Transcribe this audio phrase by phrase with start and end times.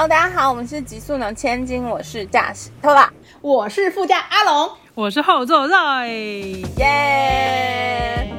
[0.00, 6.08] Hello，大家好，我们是极速能千金，我是驾驶偷啦，我是副驾阿龙，我是后座在，
[6.78, 8.32] 耶！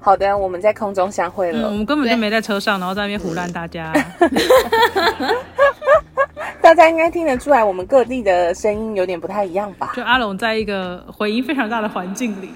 [0.00, 1.70] 好的，我们在空中相会嗯，我了。
[1.70, 3.92] 们根本就没在车上，然后在那边胡乱大家。
[6.60, 9.92] 大家应该听得出来，我们各地的声音有点不太一样吧？
[9.94, 12.52] 就阿龙在一个回音非常大的环境里，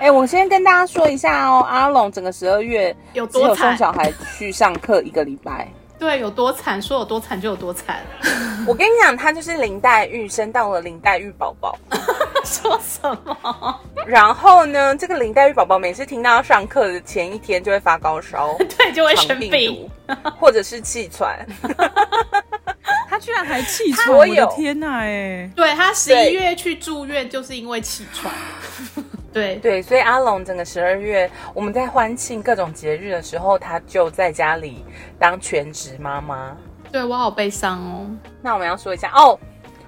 [0.00, 5.68] 哎、我先跟大家说一下哦，阿龙整个十二月有有多惨送小孩去上课一个礼拜。
[5.98, 7.98] 对，有多惨，说有多惨就有多惨。
[8.66, 11.76] 我跟你讲，他就是林黛玉生到了林黛玉宝宝。
[12.44, 13.80] 说什么？
[14.06, 19.90] 然后呢，这个林黛玉宝宝每次听到要上课的前一天就会发高烧、 对，就会生病病。
[20.38, 21.44] 或者是气喘。
[23.10, 25.00] 他居然还气喘，我有我的天哪！
[25.00, 28.32] 哎，对他十一月去住院，就是因为气喘。
[29.38, 34.84] 对，对，所以阿龙整个十二月，我们在欢庆各种节日的时候，他就在家里
[35.18, 36.56] 当全职妈妈。
[36.90, 38.06] 对我好悲伤哦。
[38.42, 39.38] 那我们要说一下哦，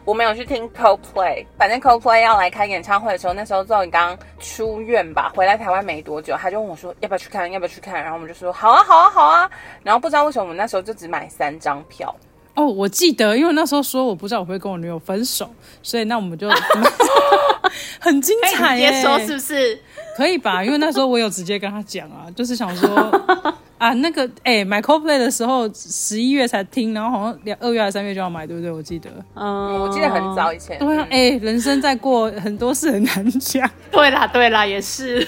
[0.05, 9.50] 我们有去听 Coldplay，反正 Coldplay 要来开演唱会的时候，那时候 Zoe 刚出院吧，回来台湾没多久，他就问我说要不要去看，要不要去看，然后我们就说好啊，好啊，好啊。
[9.82, 12.14] 然后不知道为什么我们那时候就只买三张票，
[12.55, 15.48] 哦，我记得，因为那时候说我不知道我会跟我女友分手，
[15.82, 16.48] 所以那我们就
[18.00, 19.78] 很精彩耶，可以直接说是不是？
[20.16, 20.62] 可以吧？
[20.64, 22.89] 因为那时候我有直接跟他讲啊，就是想说
[23.78, 28.70] 啊，那个哎、买 CoPlay 的时候十一月才听，然后好像两二月还是三月就要买，对不对？
[28.70, 29.08] 我记得。
[29.34, 30.78] 嗯我记得很早以前。
[30.78, 33.69] 对啊，哎、人生在过很多事很难讲。
[33.91, 35.27] 对啦，对啦，也是。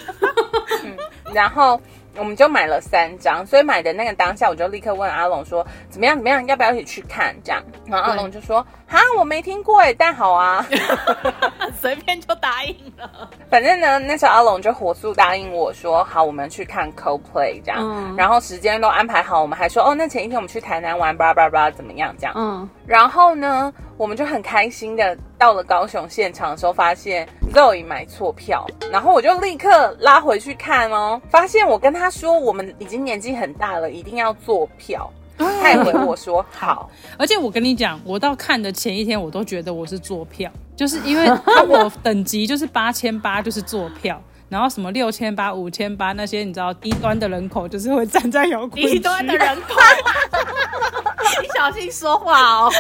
[1.33, 1.81] 然后
[2.17, 7.35] 我们就买了三张，所以买的那个当下，我就立刻问阿龙说怎么样怎么样，要不要一起去看？
[7.43, 10.67] 这样，然后阿龙就说哈，我没听过哎，但好啊。
[11.81, 13.31] 随便就答应了。
[13.51, 22.35] 反正呢，那时候阿龙就火速答应我说好，我们去看 Coldplay 这样，嗯然后时间都安排好，我们还说哦，那前一天我们去台南玩，巴拉巴拉巴拉怎么样这样。
[22.37, 35.11] 嗯，然后呢，我们就很开心的到了高雄现场的时候，发现 Zoe 买错票，然后我就立刻拉回去看哦，发现我跟他说我们已经年纪很大了，一定要坐票。
[35.39, 44.21] 他也回我说 好，而且我跟你讲，我到看的前一天，我都觉得我是坐票，就是因为 它我等级就是八千八，就是坐票。
[44.49, 49.81] 然后什么六千八、五千八那些，你知道低端的人口就是会站在摇滚低端的人口，
[51.41, 52.73] 你小心说话哦。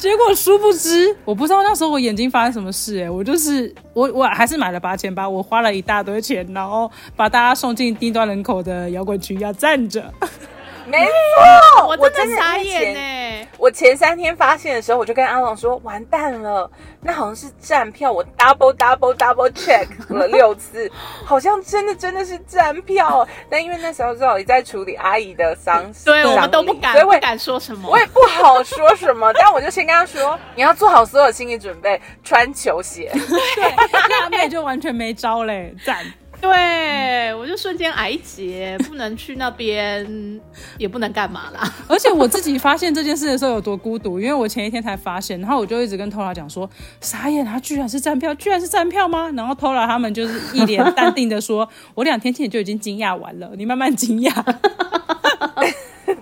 [0.00, 10.02] 结果殊不知，我不知道那时候我眼睛发生什么事、哎，我就是我我还是买了八千八，我花了一大堆钱，然后把大家送进低端人口的摇滚群，要站着。
[10.88, 12.98] 没错，我真的傻眼呢。
[12.98, 13.19] 呢。
[13.60, 16.68] 我前三天发现的时候，我就跟阿龙说：“完蛋了，
[17.02, 20.90] 那好像是站票。”我 double double double check 了六次，
[21.26, 23.28] 好像真的真的是站票。
[23.50, 27.98] 但因为那时候正好也在处理阿姨的丧事，对我们都不敢所以我也不敢说什么我。
[27.98, 29.30] 也不好说什么。
[29.34, 33.10] 但我就先跟他说：“你要做好所有心理准备，穿球鞋。
[33.12, 33.70] 对
[34.18, 35.98] 辣妹就完全没招嘞，赞。
[36.40, 40.40] 对，我就瞬间癌结，不能去那边，
[40.78, 41.72] 也不能干嘛啦。
[41.86, 46.68] 而且我自己发现这件事的时候有多孤独，因为我前一天才发现，然后我就一直跟 Tora 讲说，
[47.00, 49.30] 傻眼，他居然是站票，居然是站票吗？
[49.36, 54.32] 然后 Tora 他们就是一脸淡定的说，我两天前就已经惊讶完了，你慢慢惊讶。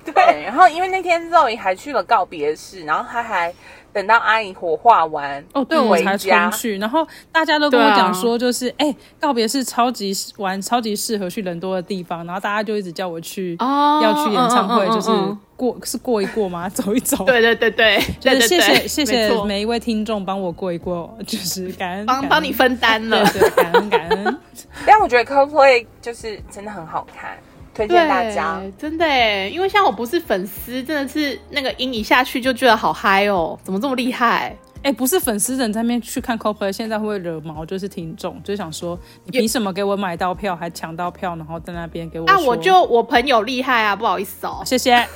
[0.05, 3.55] 对，然后因为那天 Zoe 还去了告别式，然后他还
[3.93, 6.59] 等到阿姨火化完哦，对，我回才家冲。
[6.59, 16.69] 去，然后大家都跟我讲说，就是哎、告别是超级玩，超级适合去人多的地方，然后大家就一直叫我去，哦要去演唱会，嗯嗯嗯就是嗯过是过一过吗？
[16.69, 17.25] 走一走。
[17.27, 23.25] 对对对对，就是谢谢谢谢每一位听众帮我过一过，就是感恩感恩帮帮你分担了。
[23.33, 24.39] 对对，感恩感恩。
[24.87, 27.37] 但我觉得 CoPlay 就是真的很好看，
[27.79, 28.59] 推荐大家。
[28.59, 34.57] 对，真的哎，因为像我不是粉丝，真的是那个音一下去就觉得好嗨哦，怎么这么厉害？
[34.83, 37.65] 哎、不是粉丝人在那边去看 CoPlay，现在会不会惹毛？
[37.67, 42.37] 就是听众，就想说，你凭什么给我买到票，还抢到票，然后在那边给我说？
[42.37, 44.63] 那我就我朋友厉害啊，不好意思哦。
[44.65, 45.07] 谢谢。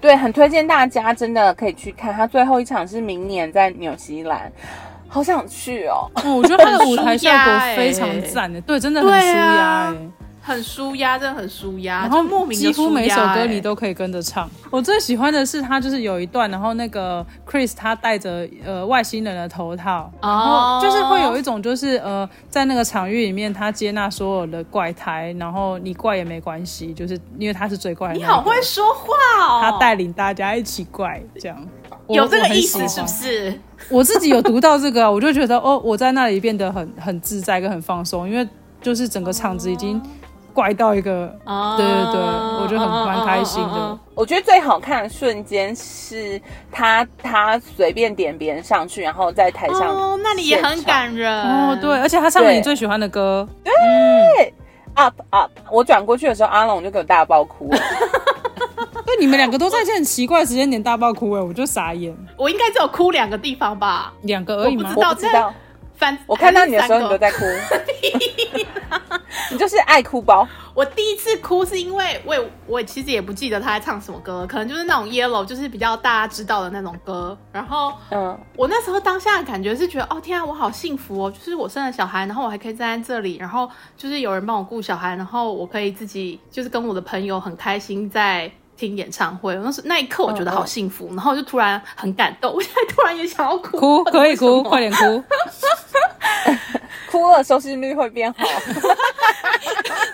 [0.00, 2.12] 对，很推荐大家，真的可以去看。
[2.12, 4.50] 他最后一场是明年在纽西兰，
[5.08, 6.08] 好想去哦。
[6.24, 10.10] 哦，我觉得他的舞台效果非常欸赞的，对，真的很舒对压啊哎。
[10.42, 14.50] 很舒压，真的很舒压，然后莫名的几乎每首歌你都都可以跟着唱。
[14.70, 28.26] 我最喜欢的是他就是有一段，然后那个 Chris 他戴着呃外星人的头套，然后就是会有一种就是呃在那个场域里面，他接纳所有的怪胎，然后你怪也没关系，就是因为他是最怪的、那个。
[28.26, 29.14] 你好会说话
[29.46, 31.68] 哦，他带领大家一起怪这样。
[32.08, 33.60] 有这个意思是不是？
[33.88, 38.48] 我自己有读到这个啊，我就觉得哦，我在那里变得很很自在跟很放松，因为
[38.82, 40.02] 就是整个场子已经
[40.50, 43.98] 怪到一个，啊对对对，我觉得很蛮开心的。
[44.14, 54.52] 我觉得最好看的瞬间是他他随便点别人上去，然后在台上哦，那你也很感人哦，对，而且他唱了你最喜欢的歌对
[54.94, 55.50] ，up up。
[55.70, 57.78] 我转过去的时候，阿龙就给我大爆哭了。
[59.06, 64.12] 对，你们两个都在一些很奇怪的时间点大爆哭，哎，我就傻眼，我应该只有哭两个地方吧？
[64.22, 65.00] 两个而已吗我不知？
[65.00, 65.54] 道我不知道，
[66.00, 67.44] 反我看到你的时候你都在哭，
[69.52, 70.48] 你就是爱哭包。
[70.72, 77.36] 我第一次哭是因为我也我其实也不记得他在唱什么歌，可能就是那种 Yellow，就是比较大家知道的那种歌。
[77.52, 81.30] 然后嗯，我那时候当下的感觉是觉得，哦天啊，我好幸福哦！
[81.30, 88.50] 就是我生了小孩，然后我还可以站在这里，然后就是有人帮我顾小孩，然后我可以自己就是跟我的朋友很开心在
[88.80, 89.54] 听演唱会。
[89.56, 94.90] 那时那一刻我觉得好幸福，然后就突然很感动，我现在突然也想要哭，哭可以哭，快点。
[94.90, 95.22] 点哭。
[97.10, 98.44] 哭了收视率会变好。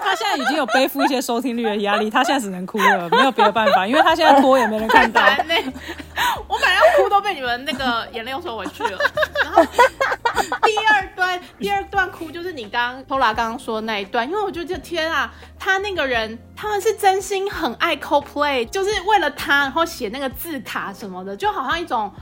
[0.01, 5.21] 他现在已经有背负一些收听率的压力，他现在只能哭了，没有别的办法，因为他现在拖也没人看到。
[6.49, 8.99] 我本来要哭都被你们那个眼泪又收回去了。
[9.43, 9.65] 然后
[10.63, 22.13] 第二段，第二段哭就是你刚刚 Tola 刚刚说的那一段，因为我就觉得天啊，他那个人他们是真心很爱 CoPlay，就是为了他然后写那个字卡什么的，就好像一种。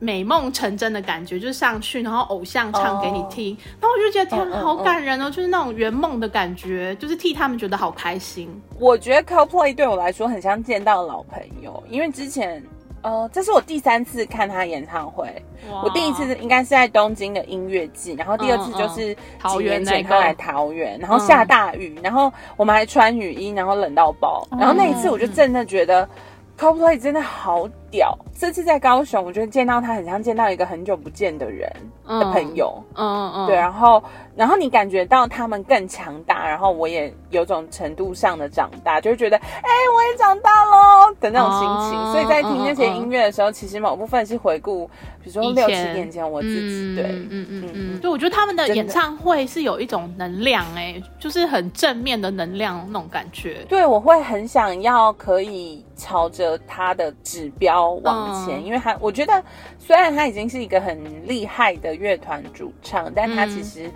[0.00, 3.56] 美梦成真的感觉，就是上去，然后偶像唱给你听。
[3.80, 8.50] 然后我就觉得天好感人哦，就是那种圆梦的感觉，就是替他们觉得好开心。
[8.78, 12.62] 我觉得 CoPlay 对我来说很像见到老朋友，因为之前
[13.02, 15.30] 呃，这是我第三次看他演唱会。
[15.84, 24.46] 我第一次应该是在东京的音乐季，然后第二次就是嗯桃几园他来桃园，然后下大雨，然后我们还穿雨衣，然后冷到爆。
[24.58, 26.08] 然后那一次我就真的觉得
[26.58, 28.16] CoPlay 真的好屌。
[28.38, 31.70] 这次在高雄，我觉得见到他很像见到一个很久不见的人
[32.06, 32.82] 的朋友。
[32.94, 34.02] 嗯嗯嗯，对，然后，
[34.34, 42.00] 然后你感觉到他们更强大，然后我也有种程度上的长大，就会觉得，哎、我也长大喽的那种心情。
[42.00, 44.86] 哦所以在听那些音乐的时候，其实某部分是回顾，
[45.22, 53.58] 比如说六七年前我自己，对，嗯嗯嗯嗯嗯，对，我觉得他们的演唱会是有一种能量、哎，就是很正面的能量那种感觉。
[53.68, 58.64] 对，我会很想要可以朝着他的指标往前，嗯。
[58.64, 59.42] 因为他我觉得
[59.78, 63.90] 虽然他已经是一个很厉害的乐团主唱，但他嗯其实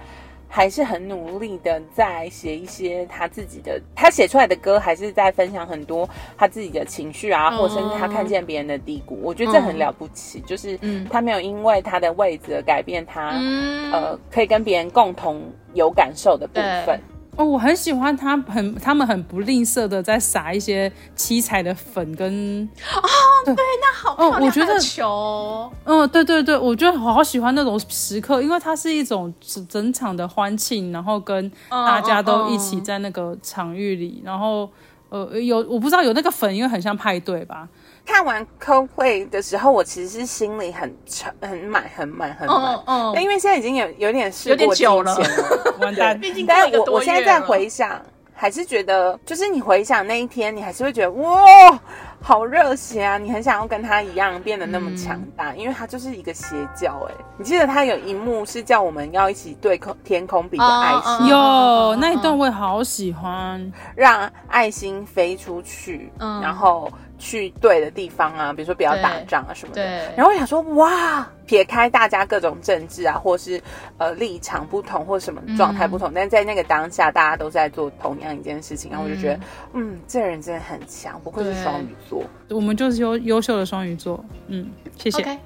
[0.49, 7.59] 还是很努力的在写一些他自己的，他写出来的歌还是在分享很多他自己的情绪啊，嗯。
[7.59, 11.07] 或甚至他看见别人的低谷，我觉得这很了不起，就是嗯。
[11.11, 15.43] 他没有因为他的位置而改变他，嗯，呃，可以跟别人共同
[15.73, 17.01] 有感受的部分。
[17.37, 25.09] 哦，我很喜欢他很他们很不吝啬的在撒一些七彩的粉跟好哦我觉得漂亮的球。
[25.09, 34.71] 哦，嗯，对对对，我觉得好喜欢那种时刻，因为它是一种整整场的欢庆，然后跟大家都一起在那个场域里，然后
[35.09, 37.69] 呃有我不知道有那个粉，因为很像派对吧，
[38.07, 42.75] 看完 CoPlay 的时候，我其实是心里很沉、很满、很满、很满。
[42.87, 45.15] 嗯嗯因为现在已经有有点事有点过久了。
[45.15, 48.01] 境迁了， 完蛋，毕竟过但我一个多月我现在在回想，
[48.35, 51.81] 还是觉得，就是你回想那一天，你还是会觉得哇，
[52.21, 53.19] 好热血啊！
[53.19, 66.41] 你很想要跟他一样变得那么强大，因为他就是一个邪教哎、你记得他有一幕是叫我们要一起对空天空比个爱心，有那一段我也好喜欢，让爱心飞出去，嗯。
[66.41, 69.83] 然后去对的地方啊，比如说不要打仗啊什么的。
[69.83, 73.61] 对然后我想说，哇，撇开大家各种政治啊，或是
[73.99, 79.41] 呃立场不同，或什么状态不同，但在那个当下，大家都在做同样一件事情，然后我就觉得，
[79.75, 82.23] 嗯，这人真的很强，不愧是对双鱼座。
[82.51, 85.23] 我们就是优优秀的双鱼座，嗯，谢谢。
[85.23, 85.39] OK，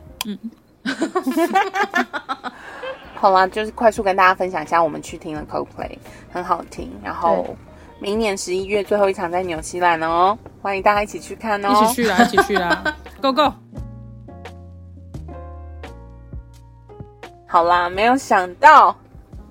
[3.15, 5.99] 好啦，就是快速跟大家分享一下，我们去听了 Coldplay，
[6.31, 6.91] 很好听。
[7.03, 7.55] 然后对
[8.01, 11.69] 明年十一月最后一场在纽西兰哦，欢迎大家一起去看哦。
[11.69, 13.53] 一起去啦， 一起去啦，Go Go！
[17.47, 18.97] 好啦，没有想到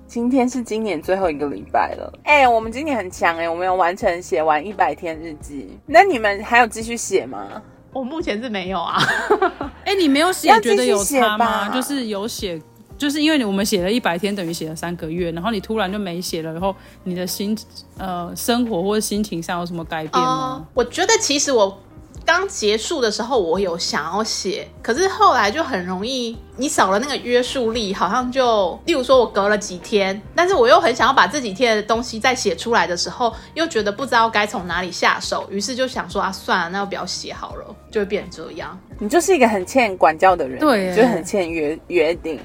[0.06, 2.10] 今天是今年最后一个礼拜了。
[2.24, 5.78] 哎、我们今年很强哎、我们有完成写完一百天日记。
[5.84, 7.62] 那你们还有继续写吗？
[7.92, 8.96] 我目前是没有啊。
[9.84, 11.68] 哎，你没有写要，继续觉得有写差吗？
[11.68, 12.58] 就是有写。
[12.98, 16.74] 就是因为我们写了一百天，等于写了三个月，然后你突然就没写了，然后
[17.04, 17.56] 你的心
[17.96, 20.66] 呃生活或者心情上有什么改变吗？
[20.74, 21.80] 我觉得其实我
[22.26, 38.78] 刚结束的时候，我有想要写，可是后来就很容易，你少了那个约束力，好像就，例如说我隔了几天，但是我又很想要把这几天的东西再写出来的时候，又觉得不知道该从哪里下手，于是就想说啊，算了，那就不要写好了，就会变成这样。
[38.98, 42.38] 你就是一个很欠管教的人，对就是很欠约约定。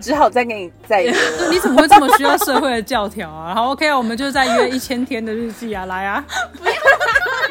[0.00, 1.12] 只好再跟你再 约。
[1.50, 3.54] 你怎么会这么需要社会的教条啊？
[3.54, 6.24] 好，OK 啊，我们就再约一千天的日记啊，来啊！
[6.58, 6.72] 不要，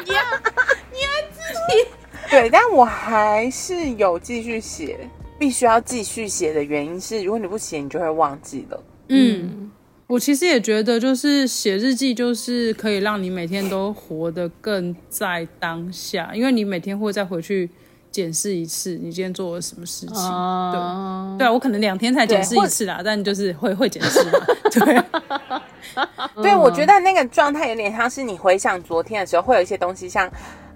[0.04, 0.20] 你要
[0.92, 1.90] 你要自己。
[2.30, 5.08] 对，但我还是有继续写，
[5.38, 8.82] 必须要继续写的原因是，如果你不写，你就会忘记了。
[9.08, 9.70] 嗯，
[10.06, 17.70] 我其实也觉得，就是写日记，就是可以让你每天都活得更在当下，因为你每天会再回去
[18.14, 20.14] 检视一次你今天做了什么事情。
[20.14, 24.38] 对，对啊，我可能两天才检视一次啦，但就是会会检视嘛。
[24.70, 25.02] 对，
[26.44, 30.30] 对我觉得那个状态有点像是你回想昨天的时候，会有一些东西像。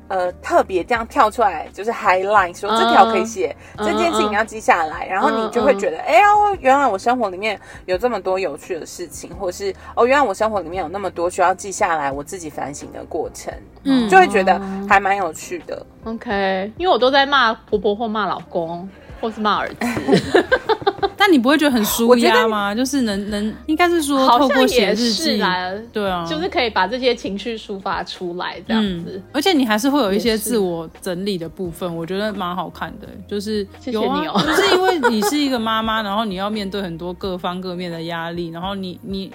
[0.08, 6.26] 呃，特别这样跳出来，就是 highlight 说这条可以写，这件事情要记下来，然后你就会觉得，哎呀，
[6.60, 13.52] 原来我生活里面有这么多有趣的事情，或是哦，原来我生活里面有那么多需要记下来，我自己反省的过程，
[13.84, 15.84] 嗯，就会觉得还蛮有趣的。
[16.04, 18.88] OK，因为我都在骂婆婆或骂老公，
[19.20, 19.76] 或是骂儿子。
[21.18, 22.72] 但你不会觉得很舒压吗？
[22.74, 29.20] 就是能能，应该是说透过写日记来，对啊，就是可以把这些情绪抒发出来这样子。
[29.32, 33.08] 而且你还是会有一些自我整理的部分，我觉得蛮好看的。
[33.26, 39.32] 就是谢谢你哦， 就是因为你是一个妈妈，然后你要面对很多各方各面的压力，然后你你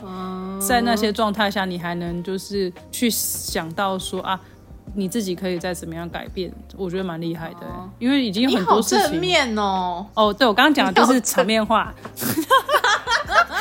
[0.60, 4.40] 在那些状态下，你还能就是去想到说啊。
[4.95, 6.51] 你自己可以再怎么样改变？
[6.75, 7.67] 我觉得蛮厉害的，
[8.00, 9.12] 因为已经有很多事情。
[9.12, 10.05] 正面哦。
[10.13, 11.93] 哦，对我刚刚讲的就是场面话。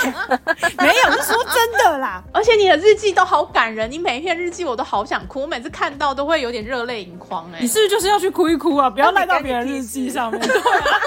[0.78, 2.23] 没有，是说真的啦。
[2.32, 7.50] 而且你的日记都好感人，你每一篇日记我都好想哭，我每次看到都会有点热泪盈眶。
[7.52, 8.88] 哎，你是不是就是要去哭一哭啊？
[8.90, 10.40] 不要赖到别人日记上面。
[10.40, 11.00] 对啊，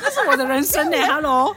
[0.00, 0.96] 这是我的人生呢。
[1.06, 1.54] Hello，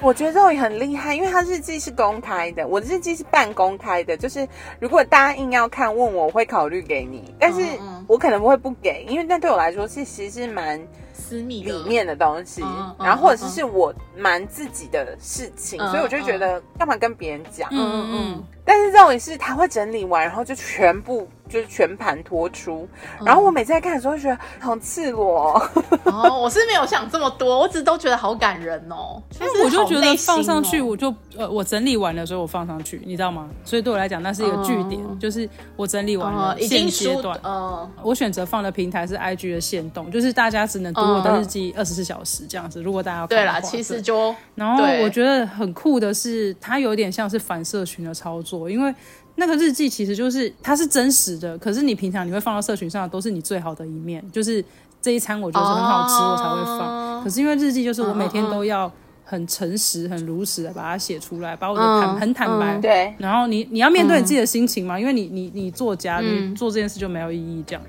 [0.00, 4.16] 我觉得这种很厉害，因为他日记是公开的，我的日记是半公开的。
[4.16, 4.46] 就是
[4.78, 7.60] 如果大家硬要看，问我会考虑给你，但是
[8.06, 10.80] 我可能不会不给，因为那对我来说是其实蛮。
[11.24, 12.62] 私密里面的东西，
[12.98, 17.68] 然后或者是是我瞒自己的事情，所以我就觉得干嘛跟别人讲？
[17.72, 18.44] 嗯嗯嗯。
[18.64, 21.28] 但是这种也是他会整理完，然后就全部。
[21.46, 22.88] 就是全盘托出，
[23.22, 25.62] 然后我每次在看的时候，觉得好赤裸。
[26.04, 29.22] 哦，我是没有想这么多，我只是都觉得好感人哦。
[29.38, 33.46] 因为我就觉得放上去，我就呃，我整理完的时候我放上去，你知道吗？
[33.62, 37.38] 所以对我来讲，那是一个据点，就是我整理完了现阶段。
[37.44, 42.82] 嗯，我选择放的平台是 IG 的限动，就是大家只能读我的日记二十四小时这样子。
[42.82, 48.94] 如果大家要对啦，其实就然后我觉得很酷的是，它有点像是反社群的操作，因为。
[49.36, 54.64] 那个日记其实就是它是真实的，可是你平常你会放到社群上，都是你最好的一面，就是
[55.02, 57.24] 这一餐我觉得很好吃，我才会放。
[57.24, 58.88] 可是因为日记就是我每天都要
[59.24, 62.78] 很诚实、很如实的把它写出来，把我的坦很坦白。
[62.78, 63.12] 对。
[63.18, 67.82] 然后你你要面对你自己的心情嘛，因为你你你作家，你做这件事就没有意义这样。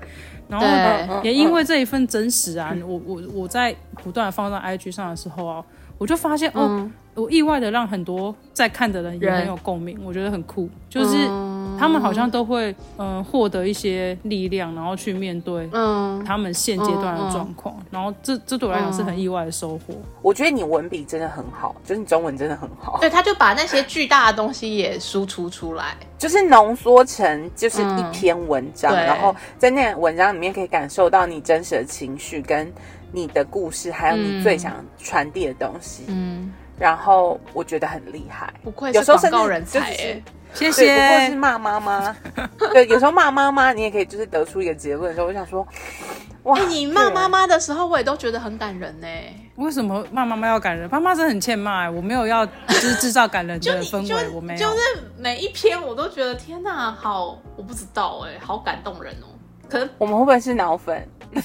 [0.48, 0.66] 然后
[1.22, 5.64] 也因为这一份真实啊，我我我在不断的放到 IG 上的时候啊，
[5.98, 6.90] 我就发现哦。
[7.16, 11.16] 我意外的让很多在看的人也很有共鸣，我觉得很酷，就是
[11.78, 16.22] 他们好像都会嗯获得一些力量，然后去面对嗯。
[16.26, 19.94] 他们现阶段的状况，然后这这对我来讲是很意外的收获。
[20.20, 22.98] 我觉得你文笔真的很好，就是你中文真的很好。
[23.00, 32.70] 对，他就把那些巨大的东西也输出出来，就是浓缩成就是一篇文章，然后在那文章里面可以感受到你真实的情绪跟
[33.16, 36.04] 你的故事，还有你最想传递的东西。
[36.08, 36.52] 嗯。
[36.78, 40.94] 然后我觉得很厉害，不愧是广告人才哎，谢谢。
[40.94, 42.14] 不过是骂妈妈，
[42.74, 45.14] 对，有时候骂妈妈，你也可以就是得出一个结论。
[45.14, 45.66] 时候我想说，
[46.42, 49.06] 哇，你骂妈妈的时候，我也都觉得很感人呢。
[49.54, 50.86] 为什么骂妈妈要感人？
[50.90, 54.58] 妈妈真的很欠骂，我没有要就是制造感人的 氛围，我没有。
[54.58, 54.80] 就是
[55.16, 59.32] 每一篇我都觉得天哪，好，我不知道哎，好感动人哦。
[59.68, 61.06] 可能我们会不会是脑粉？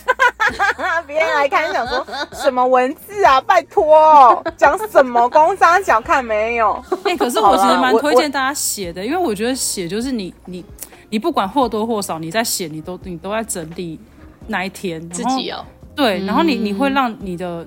[1.08, 3.42] 别人来看想说 什么文字啊？
[3.42, 6.82] 拜托，讲什么工商讲看没有？
[7.04, 10.63] 哎， 可是我其实蛮推荐大家写的，因为我觉得写就是你你
[11.10, 14.00] 你不管或多或少你在写，你都你都在整理
[14.48, 15.66] 那一天自己哦。
[15.96, 17.66] 对，然后你你会让你的。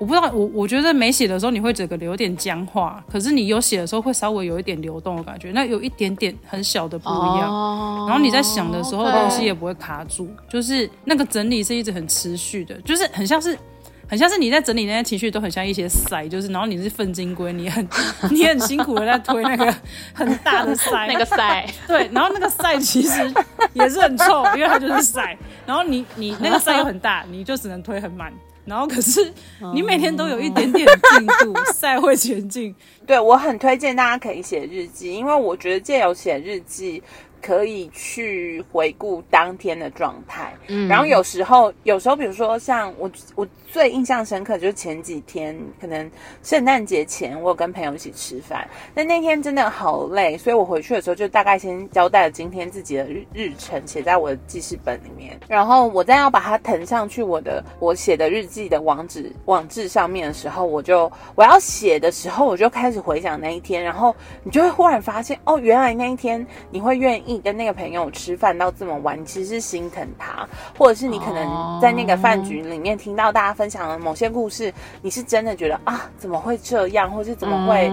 [0.00, 8.06] 我不知道，我我觉得没写的时候你会整个有点僵化，可是你有写的时候会稍微有一点流动的感觉，那有一点点很小的不一样。
[8.08, 13.58] 然后你在想的时候，东西也不会卡住，就是那个整理是一直很持续的，就是很像是
[14.08, 17.86] 很像是你在整理那些情绪，都很像一些塞，就是然后你是粪金龟，你很
[18.32, 19.74] 你很辛苦的在推那个
[20.14, 23.30] 很大的塞，那个塞， 对，然后那个塞其实
[23.74, 28.32] 也是很臭，因为它就是塞，然后你你那个塞又很大，你就只能推很慢。
[28.70, 29.32] 然后可是
[29.74, 32.72] 你每天都有一点点进度， 赛会前进。
[33.04, 37.02] 对我很推荐大家可以写日记，因为我觉得借由写日记
[37.42, 40.52] 可以去回顾当天的状态。
[40.68, 46.10] 嗯，然后有时候，有时候，比如说像我，我最印象深刻就是前几天，可能
[46.42, 55.38] 圣诞节前，我有跟朋友一起吃饭，但那天真的好累，所以我回去的时候就大概先交代了今天自己的日日程，写在我的记事本里面。
[55.48, 77.88] 然后我再要把它腾上去我的我写的日记的网址网志上面的时候，我就我要写的时候，我就开始回想那一天，然后你就会忽然发现，哦，原来那一天你会愿意你跟那个朋友吃饭到这么晚，其实是心疼他，或者是你可能在那个饭局里面听到大家分享的某些故事，你是真的觉得啊，怎么会这样，或是怎么会，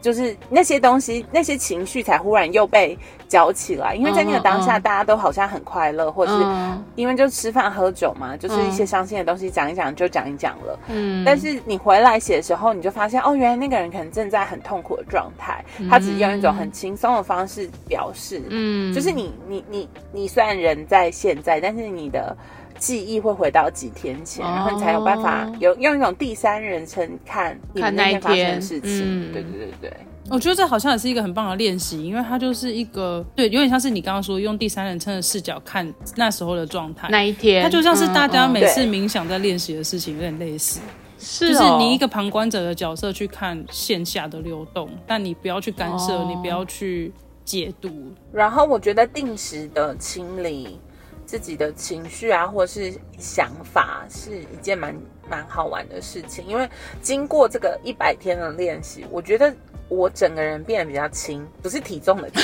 [0.00, 2.96] 就是那些东西那些情绪才忽然又被
[3.28, 6.46] 搅起来，因为在那个当下大家都好像很快乐，或者是
[6.94, 22.36] 因为就吃饭喝酒嘛，就是一些伤心的东西讲一讲就讲一讲了，嗯，但是你回来写的时候，你就发现哦，原来那个人可能正在很痛苦的状态，他只是用一种很轻松的方式表示，嗯，就是你你你你虽然人在现在，但是你的
[22.78, 29.92] 记忆会回到几天前，然后你才有办法有用一种第三人称看你们那天发生的事情，对对对对。
[30.30, 40.80] 我觉得这好像也是一个很棒的练习，因为它就是一个对，有点像是你刚刚说用第三人称的视角看那时候的状态，那一天，它就像是大家每次冥想在练习的事情，有点类似，
[41.18, 47.10] 是，就是你一个旁观者的角色去看线下的流动，但你不要去干涉，你不要去
[47.42, 47.90] 解读。
[48.30, 50.78] 然后我觉得定时的清理
[51.28, 54.96] 自己的情绪啊，或者是想法，是一件蛮
[55.28, 56.66] 蛮好玩的事情，因为
[57.02, 59.54] 经过这个一百天的练习，我觉得。
[59.90, 62.42] 我整个人变得比较轻，不是体重的轻，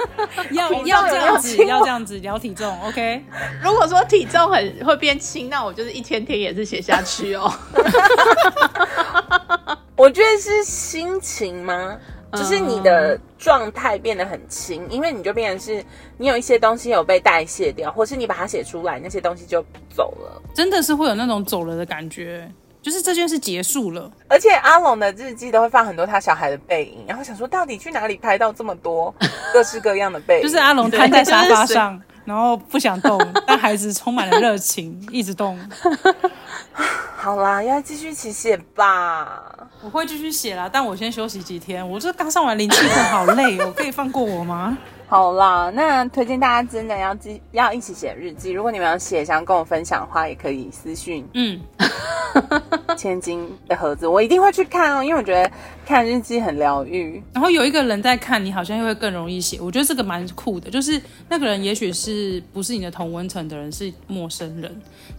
[0.56, 3.22] 要要这样子，要这样子聊体重，OK。
[3.62, 7.52] 如果说体重很会变轻，那我就是一天天也是写下去哦。
[9.96, 11.98] 我觉得是心情吗？
[12.32, 15.84] 就是你的状态变得很轻，因为你就变成是
[16.16, 22.50] 你有一些东西有被代谢掉，或是你把它写出来，那些东西就走了，真的是会有那种走了的感觉。
[22.80, 29.12] 就是这件事结束了，而且阿龙的日记都会放很多他小孩的背影，然后想说到底去哪里拍到这么多
[29.52, 30.42] 各式各样的背影？
[30.46, 35.58] 就是阿龙瘫在沙发上， 然后不想动，但孩子充满了热情， 一直动。
[37.16, 39.42] 好啦，要继续起写吧。
[39.82, 41.88] 我会继续写啦，但我先休息几天。
[41.88, 44.76] 我这刚上完灵气课，好累哦，可以放过我吗？
[45.08, 48.50] 好啦，那推荐大家真的要记要一起写日记。
[48.50, 51.26] 如果你们要写，想跟我分享的话，也可以私讯。
[51.32, 51.58] 嗯，
[52.96, 55.50] 千金的盒子，我一定会去看哦，因为我觉得
[55.88, 57.22] 看日记很疗愈。
[57.32, 59.58] 然后有一个人在看你，好像又会更容易写。
[59.58, 64.70] 我觉得这个蛮酷的，就是那个人也许是不是你的同温层的人，是陌生人，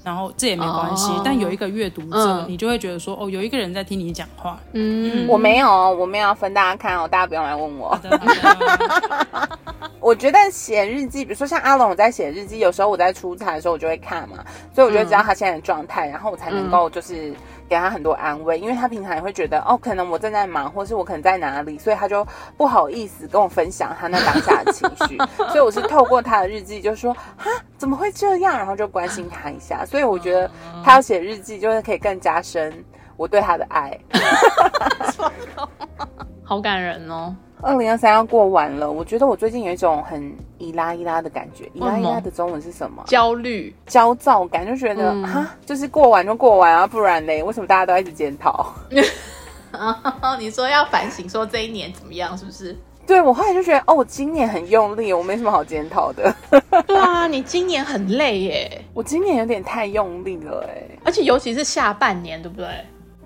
[0.04, 1.12] 然后这也没关系。
[1.26, 4.60] 但有一个阅读者，你就会觉得说，哦，有一个人在听你讲话。
[4.74, 8.00] 嗯，我没有，我没有要分大家看哦，大家不用来问我。
[10.00, 17.34] 我觉得写日记，比如说像阿龙我在写日记，有时候我在出差的时候，我就会看嘛，所以我觉得只要他现在的状态，然后我才能够就是
[17.70, 22.28] 给他很多安慰，因为他平常也会觉得哦，可能我正在忙，或是我可能在哪里，所以他就
[22.58, 25.18] 不好意思跟我分享他那当下的情绪，
[25.50, 30.50] 所以我是透过他的日记，就说哈怎么会这样，然后就关心他一下，所以我觉得
[30.84, 32.84] 他要写日记，就是可以更加深
[33.16, 33.98] 我对他的爱，
[36.44, 37.36] 好感人哦。
[37.62, 41.70] 二零二三要过完了，我觉得我最近有一种很一拉一拉的感觉。
[41.74, 43.04] 一拉一拉的中文是什么？
[43.08, 48.74] 焦虑、焦躁感，就觉得哈，就是过完就过完啊，不然嘞，为什么大家都一直检讨？
[50.40, 52.76] 你说要反省，说这一年怎么样，是不是？
[53.06, 56.34] 对我后来就觉得，哦，我今年很用力，我没什么好检讨的。
[56.88, 62.68] 对啊，你今年很累耶，我今年有点太用力了哎，而且尤其是下半年，对不对？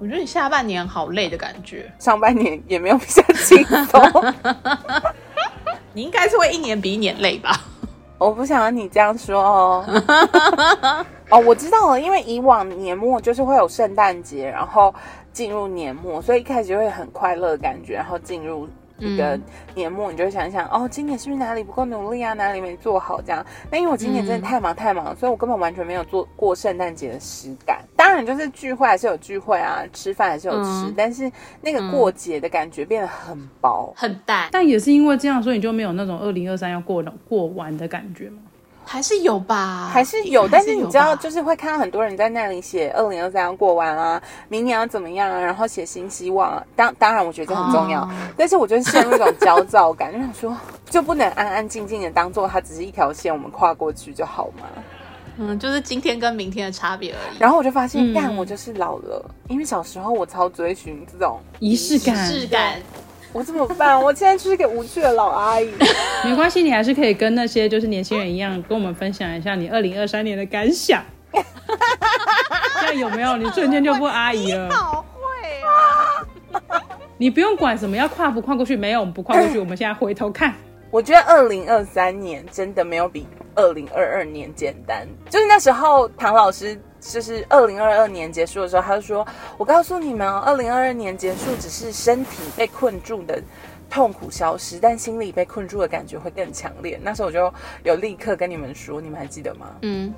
[0.03, 4.33] 我觉得你下半年好累的感觉，上半年也没有比较轻松。
[5.93, 7.61] 你应该是会一年比一年累吧？
[8.17, 9.85] 我不想要你这样说哦。
[11.31, 14.93] 哦，我知道了，因为以往年末就是会有圣诞节，然后
[15.31, 18.67] 进入年末，所以一开始就会很快乐的感觉，然后进入。
[18.99, 19.39] 一个
[19.75, 22.33] 年末，你就想想想哦，今年是不是哪里不够努力啊？
[22.33, 23.21] 哪里没做好？
[23.21, 23.45] 这样。
[23.71, 27.81] 那因为我今年真的太忙太忙，所以我根本完全没有做过圣诞节的实感。
[27.95, 34.49] 当然，就是聚会还是有聚会啊，吃饭还是有吃，但是那个过节的感觉变得很薄很淡。
[34.51, 38.39] 但也是因为这样，所以你就没有那种二零二三要过过完的感觉吗？
[38.85, 46.63] 还是有吧，还是有，但是你知道，就是会看到很多人在那里写二零二三要过完啊，明年要怎么样啊，然后写新希望啊。
[46.75, 50.57] 当当然，我觉得很重要，但是我觉得陷入一种焦躁感，就想说，
[50.89, 54.67] 就不能安安静静的当做它只是一条线，我们跨过去就好吗？
[55.37, 57.37] 嗯，就是今天跟明天的差别而已。
[57.39, 62.79] 然后我就发现，干，我就是老了，因为小时候我超追寻这种仪式感，仪式感。
[63.33, 63.99] 我怎么办？
[63.99, 65.69] 我现在就是个无趣的老阿姨。
[66.23, 71.03] 没关系，你还是可以跟那些就是年轻人一样，跟我们分享一下你二零二三年的感想。
[72.79, 73.35] 这样有没有？
[73.37, 74.69] 你瞬间就不阿姨了。
[74.71, 75.19] 好会
[76.69, 76.81] 啊！
[77.17, 79.57] 你不用管什么要跨不跨过去，没有，我们不跨过去。
[79.57, 80.53] 我们现在回头看，
[80.91, 85.07] 我觉得二零二三年真的没有比二零二二年简单。
[85.29, 86.79] 就是那时候，唐老师
[87.11, 93.41] 就是二零二二年结束的时候，他就说：“我告诉你们哦，二零二二年结束只是身体被困住的
[93.89, 99.67] 痛苦消失，但心里被困住的感觉会更强烈。”那时候我就有立刻跟你们说，你们还记得吗？
[99.81, 100.13] 嗯，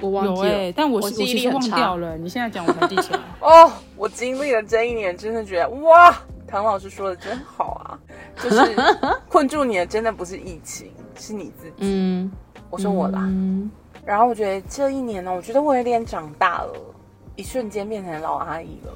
[0.00, 2.16] 我忘有记了，哎、但我记忆力很差掉了。
[2.16, 3.20] 你现在讲我才记起来。
[3.40, 7.98] 哦，我经历了这一年，真的觉得哇，唐老师说的真好啊！
[8.42, 8.76] 就是
[9.28, 11.74] 困住你的真的不是疫情，是你自己。
[11.78, 12.32] 嗯，
[12.70, 13.20] 我说我啦。
[13.24, 13.70] 嗯，
[14.04, 16.72] 然后我觉得这一年呢，我觉得我有点长大了，
[17.36, 18.94] 一瞬间变成老阿姨了。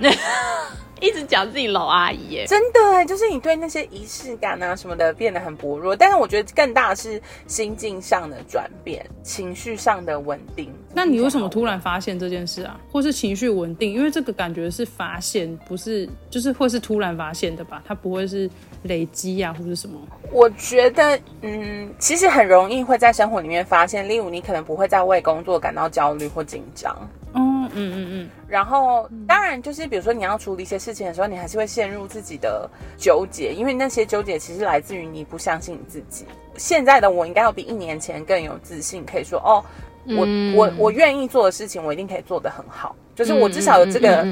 [1.00, 2.46] 一直讲自己老阿姨耶。
[2.46, 5.94] 真的哎，就是你对那些仪式感啊什么的变得很薄弱。
[5.94, 10.72] 但是我觉得更大的是心境上的转变，情绪上的稳定。
[10.94, 12.78] 那你为什么突然发现这件事啊？
[12.90, 13.92] 或是情绪稳定？
[13.92, 17.82] 因为这个感觉是发现，不是就是会是突然发现的吧？
[17.86, 18.48] 它不会是
[18.84, 19.98] 累积啊，或是什么？
[20.32, 26.96] 我觉得，嗯，其实很容易会在生活里面发现，例如你可能不会再为工作感到焦虑或紧张。
[27.34, 36.24] 哦，嗯嗯嗯，然后，当然就是比如说你要处理一些事情的时候，你还是会陷入自己的纠结，因为那些纠结其实来自于你不相信你自己。
[36.56, 39.62] 现在的我应该要比一年前更有自信，可以说哦，
[40.06, 44.26] 我、嗯我我愿意做的事情，我一定可以做得很好，就是我至少有这个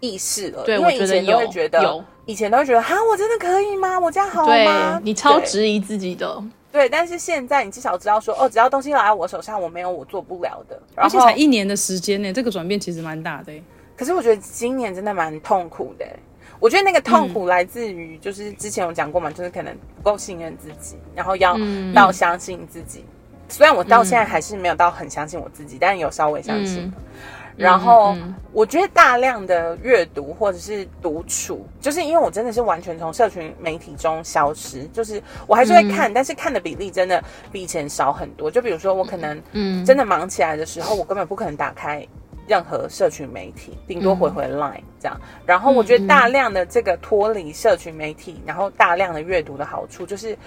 [0.00, 0.62] 意识了。
[0.64, 3.98] 对因为以前都会觉得有以前都会觉得，哈，我真的可以吗？
[3.98, 5.00] 我这样好对吗？
[5.02, 10.80] 你超质疑自己的，对，但是现在你至少知道说，哦，只要东西来到我手上，我没有我做不了的。
[10.94, 13.62] 然而且后才一年的时间呢，这个转变其实蛮大的欸。
[13.96, 16.18] 可是我觉得今年真的蛮痛苦的欸。
[16.60, 23.04] 我觉得那个痛苦来自于，就是之前有讲过嘛，就是可能不够信任自己，然后要嗯到相信自己。
[23.48, 26.82] 虽然我到现在还是没有到很相信我自己，但有稍微相信。
[26.84, 26.92] 嗯
[27.58, 28.16] 然后
[28.52, 38.48] 我觉得大量的阅读或者是独处，就是因为我真的是完全从社群媒体中消失，就是我还是会看，但是看的比例真的比以前少很多。
[38.50, 42.06] 就比如说我可能嗯真的忙起来的时候，我根本不可能打开
[42.46, 45.20] 任何社群媒体，顶多回回 Line 这样。
[45.44, 50.38] 然后我觉得大量的这个脱离社群媒体，然后大量的阅读的好处就是。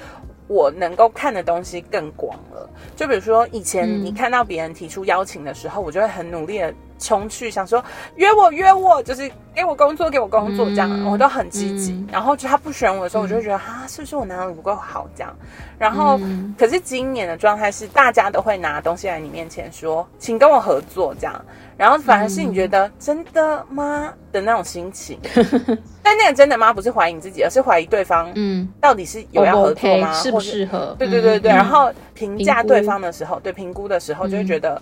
[0.47, 7.83] 我能够看的东西更广了，就比如说以前嗯你看到别人提出邀请的时候，我就会很努力的冲去，想说
[8.15, 11.91] 约我约我，就是给我工作给我工作这样，嗯我都很积极。
[11.91, 15.33] 嗯然后就他不选我的时候，我就会觉得哈、是不是我哪里不够好这样？
[15.79, 21.41] 然后、嗯可是今年的状态是，大家都会拿东西来你面前说，请跟我合作这样，
[21.77, 25.17] 然后反而是你觉得、真的吗的那种心情。
[26.03, 26.73] 但那个真的吗？
[26.73, 30.11] 不是怀疑你自己，而是怀疑对方嗯，到底是有要合作吗？
[30.13, 30.93] 适不或是适合？
[30.99, 34.81] 对对对对，嗯然后评价对方的时候，对评估的时候，就会觉得、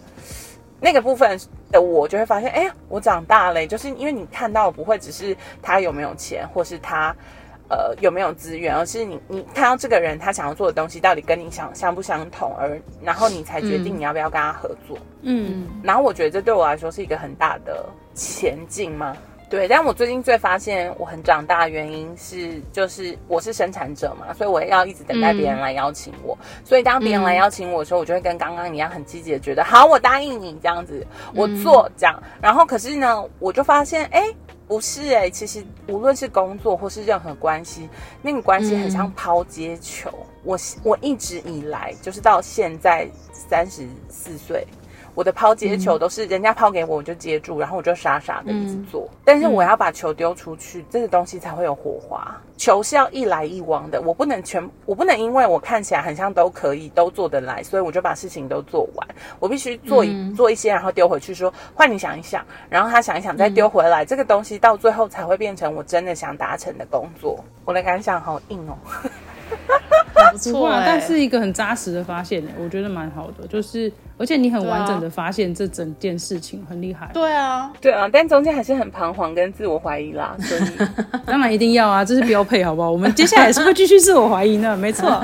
[0.80, 1.40] 那个部分
[1.72, 7.16] 的我就会发现，哎呀，我长大了，就是因为你看到的不会只是他有没有钱，或是他。
[7.72, 14.98] 呃，有没有资源，而是你你看到这个人他想要做的东西到底跟你想相不相同，而然后你才决定你要不要跟他合作。
[15.22, 19.16] 嗯，然后我觉得这对我来说是一个很大的前进嘛。
[19.50, 26.38] 对，但我最近最发现我很长大的原因是，就是我是生产者嘛，所以我要一直等待别人来邀请我。
[26.64, 32.22] 所以当别人来邀请我的时候，我就会跟刚刚一样很积极的觉得，好，我答应你这样子，我做这样。
[32.40, 34.34] 然后可是呢，我就发现，哎。
[34.70, 37.90] 不是哎、其实无论是工作或是任何关系，
[38.22, 40.12] 那个关系很像抛接球。
[40.44, 44.68] 我我一直以来就是到现在三十四岁，
[45.16, 49.10] 我的抛接球都是人家抛给我，我就接住，然后我就傻傻的一直做。
[49.24, 52.40] 但是我要把球丢出去，这个东西才会有火花。
[52.58, 59.08] 球是要一来一往的，我不能全，我不能因为我看起来很像都可以都做得来，所以我就把事情都做完。
[59.40, 67.44] 我必须做一、做一些，然后丢回去说换你想一想，然后他想一想再丢回来，这个东西到最后才会变成我真的想达成的工作。
[67.64, 68.78] 我的感想好硬哦。
[70.32, 77.10] 不不会啊，错哎，但是一个很扎实的发现呢，我觉得蛮好的，就是而且你很完整的发现这整件事情，很厉害。
[77.14, 80.62] 对啊，对啊，但中间还是很彷徨跟自我怀疑啦，所以
[81.26, 82.90] 当然一定要啊，这是标配，好不好？
[82.92, 85.10] 我们接下来也是会继续自我怀疑呢，没错。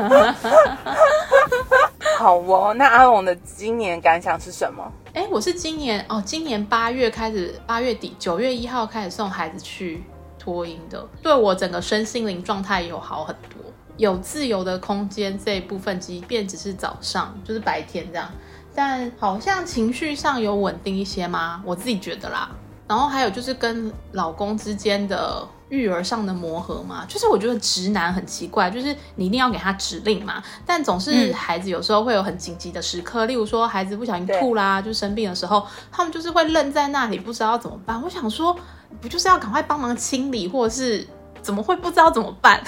[2.17, 2.73] 好哦。
[2.77, 4.83] 那阿龙的今年感想是什么？
[5.13, 10.03] 哎，我是今年哦，今年八月开始，八月底九月一号开始送孩子去
[10.39, 13.64] 托婴的，对我整个身心灵状态有好很多，
[13.97, 18.29] 有自由的空间这一部分，即便只是早上，就是白天这样，
[18.73, 21.61] 但好像情绪上有稳定一些吗？
[21.65, 22.49] 我自己觉得啦。
[22.87, 37.99] 然后还有就是跟老公之间的育儿上的磨合嘛，就是我觉得直男很奇怪，就是你一定要给他指令嘛，但总是孩子有时候会有很紧急的时刻，例如说孩子不小心吐啦，就生病的时候，他们就是会愣在那里，不知道怎么办。
[38.03, 38.55] 我想说，
[39.01, 41.07] 不就是要赶快帮忙清理，或者是
[41.41, 42.63] 怎么会不知道怎么办？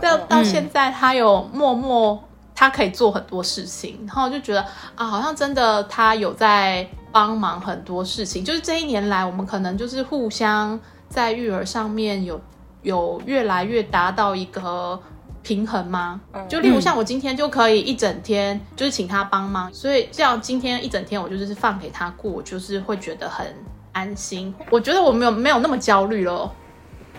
[0.00, 2.22] 到到现在，他有默默，
[2.54, 4.64] 他可以做很多事情，然后就觉得
[4.94, 8.44] 啊，好像真的他有在帮忙很多事情。
[8.44, 10.80] 就是这一年来，我们可能就是互相。
[11.06, 12.40] 在育儿上面有
[12.82, 15.00] 有越来越达到一个
[15.42, 16.20] 平衡吗？
[16.48, 23.46] 就例如像我今天就可以一整天就是请他帮忙，所以这样今天一整天我就是放给他过，就是会觉得很
[23.92, 24.52] 安心。
[24.70, 26.50] 我觉得我没有没有那么焦虑了，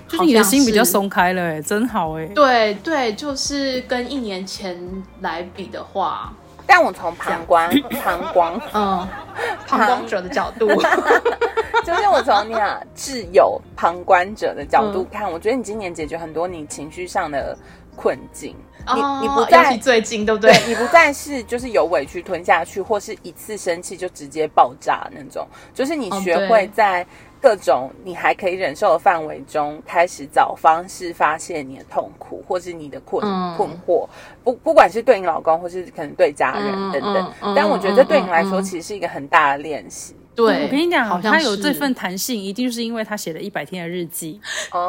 [0.07, 2.25] 就是你的心比较松开了，哎，真好哎。
[2.27, 4.77] 对对，就是跟一年前
[5.21, 6.31] 来比的话，
[6.65, 7.69] 但我从旁观
[8.01, 9.07] 旁观嗯
[9.67, 10.67] 旁观者的角度。
[11.85, 17.55] 就是我从你啊挚友旁观者的角度看，我觉得你今年解决很多你情绪上的
[17.95, 18.55] 困境。
[18.87, 20.51] 你你不再最近对不对？
[20.67, 25.47] 你不再是就是有委屈吞下去，或是一次生气就直接爆炸那种。
[25.73, 27.05] 就是你学会在
[27.45, 33.21] 各种你还可以忍受的范围中，开始找方式发泄你的痛苦，或是你的困
[33.55, 34.07] 困惑。
[34.43, 37.31] 不不管是对你老公，或是可能对家人等等。
[37.55, 40.15] 但我觉得这对你来说，其实是一个很大的练习。
[40.35, 44.39] 对，我跟你讲，他有这份弹性，一定是因为他写了一百天的日记。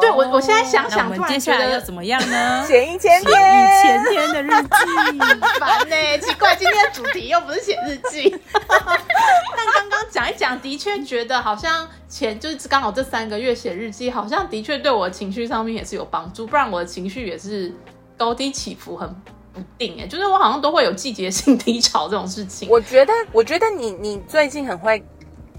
[0.01, 2.63] 对我，我现在想想，我们接下来要怎么样呢？
[2.67, 5.19] 写一千天，一千天的日记，
[5.57, 6.17] 烦呢？
[6.19, 8.35] 奇怪，今天的主题又不是写日记。
[8.51, 16.45] 但刚刚讲一讲，的确觉得好像前就是刚好这三个月写日记，好像的确对我的情绪上面也是有帮助。
[16.45, 17.73] 不然我的情绪也是
[18.17, 19.07] 高低起伏很
[19.53, 19.95] 不定。
[20.01, 22.67] 哎，就是我好像都会有季节性低潮这种事情。
[22.69, 25.01] 我觉得，我觉得你你最近很会。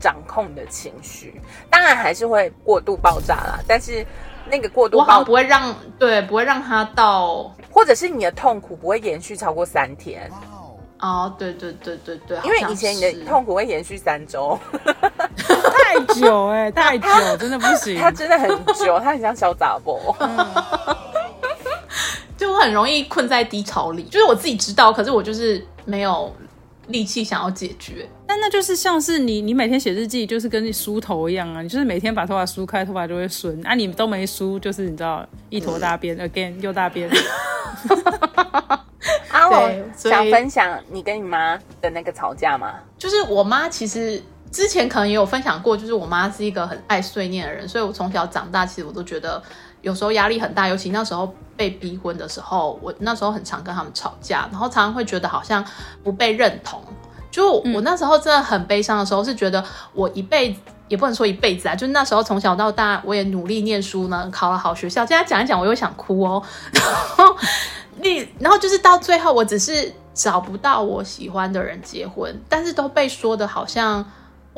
[0.00, 3.58] 掌控的情绪，当然还是会过度爆炸啦。
[3.66, 4.06] 但是
[4.50, 10.30] 那个过度，我好像不会让对，不会让他到，或者是你的痛苦不会延续超过三天。
[11.00, 14.58] 哦，对对对对对，因为以前你的痛苦会延续三周，
[15.36, 17.98] 太久哎，太久，真的不行。
[18.02, 20.16] 他真的很久，他很像小杂波。
[22.36, 26.32] 就我很容易困在低潮里，就是我自己知道，可是我就是没有。
[26.88, 33.74] 力气想要解决，但那就是像是你，你每天写日记，就是跟你梳头一样啊，你就是每天把头发梳开，头发就会顺啊。
[33.74, 37.10] 你都没梳，就是你知道一坨大便，again 又大便。
[39.30, 42.74] 阿龙想分享你跟你妈的那个吵架吗？
[42.98, 49.42] 就是我妈其实之前可能也有分享过，就是我妈是一个很爱碎念的人，所以我从小长大，其实我都觉得。
[49.88, 55.64] 有时候压力很大，尤其那时候被逼婚的时候，我那时候很常跟他们吵架，然后常常会觉得好像
[56.04, 56.78] 不被认同。
[57.30, 65.06] 就我那时候真的很悲伤的时候，是觉得我一辈子也不能说一辈子啊，就那时候从小到大我也努力念书呢，考了好学校。
[65.06, 66.42] 现在讲一讲，我又想哭哦。
[66.76, 66.84] 然
[67.16, 67.34] 后
[68.02, 74.04] 你，然后就是到最后，我只是找不到我喜欢的人结婚，但是都被说的好像。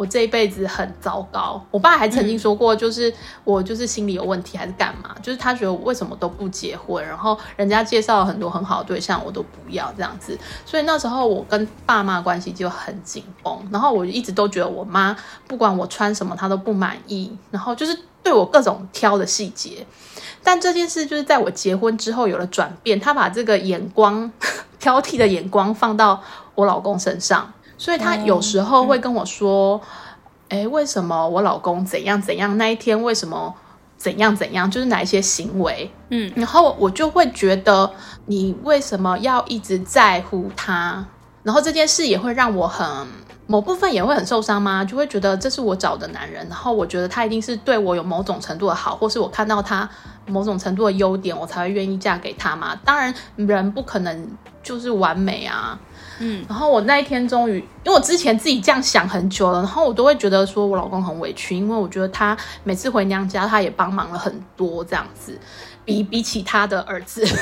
[0.01, 3.13] 我这一辈子很糟糕，我爸还曾经说过，就是
[3.45, 15.15] 我就是心理有问题还是干嘛，就是他觉得我为什么都不结婚，然后人家介绍了很多很好的对象，我都不要这样子，所以那时候我跟爸妈关系就很紧绷，然后我一直都觉得我妈
[15.47, 19.87] 不管我穿什么，她都不满意，然后就是对我各种挑的细节，
[20.43, 24.33] 但这件事就是在我结婚之后有了转变，她把这个眼光
[24.81, 26.23] 挑剔的眼光放到
[26.55, 27.53] 我老公身上。
[27.81, 29.81] 所以他有时候会跟我说
[30.51, 32.59] ：“哎，为什么我老公怎样怎样？
[32.59, 33.55] 那一天为什么
[33.97, 34.71] 怎样怎样？
[34.71, 35.90] 就是哪一些行为？
[36.11, 37.90] 嗯，然后我就会觉得
[38.27, 41.07] 你为什么要一直在乎他？
[41.43, 42.87] 然后这件事也会让我很
[43.47, 44.85] 某部分也会很受伤吗？
[44.85, 49.88] 就会觉得这是我找的男人，然后我觉得他一定是对我有某种程度的好，或是我看到他
[50.27, 52.79] 某种程度的优点，我才会愿意嫁给他嘛？
[52.85, 54.29] 当然，人不可能
[54.62, 55.81] 就是完美啊。”
[56.23, 65.39] 嗯，然后我那一天终于，因为我之前自己这样想很久了，然后我都会觉得说我老公很委屈，因为我觉得他每次回娘家，他也帮忙了很多这样子，
[65.85, 67.27] 比比起他的儿子。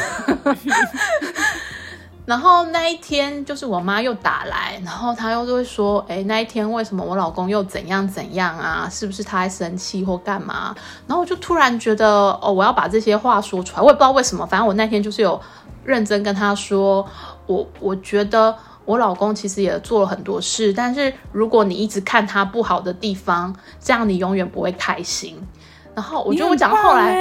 [2.25, 8.87] 然后那一天就是我妈又打来，然后她又会说，哎，那一天为什么我老公又怎样怎样啊？
[8.93, 10.75] 是不是他还生气或干嘛？
[11.07, 12.07] 然后我就突然觉得，
[12.43, 15.41] 哦，我要把这些话说出来，我也不知道为什么，反正我那天就是有
[15.85, 17.05] 认真跟他说，
[17.47, 18.55] 我我觉得。
[18.89, 25.37] 我老公其实也做了很多事，但是如果你一直看他不好的地方，这样你永远不会开心。
[25.95, 27.13] 然后我觉得我讲到后来，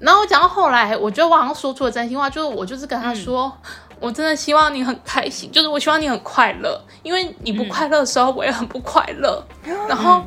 [0.00, 3.50] 然后我讲到后来，我觉得我好像说出了真心话，就是我就是跟他说，
[3.98, 9.42] 我真的希望你很开心，就是我希望你很快乐，因为你不快乐的时候，我也很不快乐。
[9.88, 10.22] 然后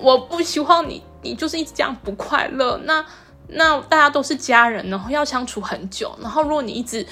[0.00, 2.76] 我不希望你，你就是一直这样不快乐。
[2.84, 3.04] 那
[3.46, 7.06] 那大家都是家人，然后要相处很久，然后如果你一直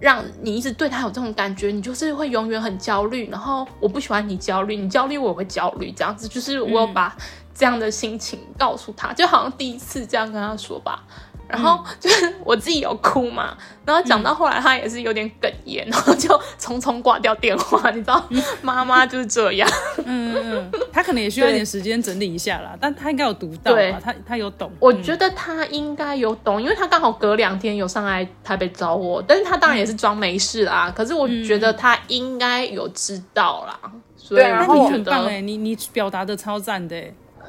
[0.00, 3.28] 让你一直对他有这种感觉，你就是会永远很焦虑。
[3.30, 7.14] 然后我不喜欢你焦虑，你焦虑我也会焦虑，这样子就是我有把
[7.54, 11.04] 这样的心情告诉他，就好像第一次这样跟他说吧。
[11.50, 17.90] 然后就是我自己有哭嘛，然后讲到后来他也是有点哽咽，然后就匆匆挂掉电话。
[17.90, 18.24] 你知道，
[18.62, 19.68] 妈妈就是这样。
[20.04, 24.00] 嗯嗯，他可能也需要一点时间整理一下啦，但他应该有读到吧？
[24.02, 24.70] 他他有懂。
[24.78, 30.92] 我觉得他应该有懂，因为他刚好隔两天有上来台北找我，但是他当然也是装没事啦。
[30.94, 33.92] 可是我觉得他应该有知道啦。
[34.28, 36.96] 对，然后很棒哎，你你表达的超赞的。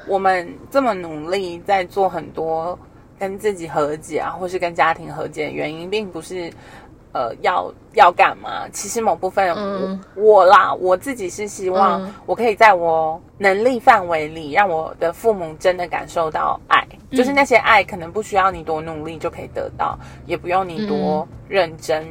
[0.08, 2.76] 我们这么努力在做很多。
[3.22, 6.52] 跟自己和解啊，或是跟家庭和解的原因，并不是，
[7.12, 8.68] 呃，要要干嘛？
[8.72, 22.04] 其实某部分，我我啦，我自己是希望我可以在我能力范围里，让我的父母真的感受到爱，就是那些爱，可能不需要你多努力就可以得到，也不用你多认真，